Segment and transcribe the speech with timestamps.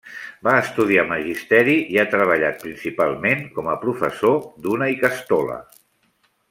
[0.45, 5.65] Va estudiar Magisteri i ha treballat principalment com a professor d'una ikastola.